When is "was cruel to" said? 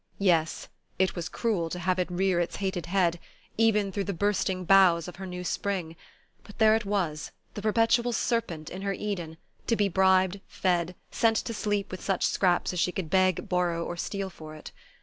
1.15-1.77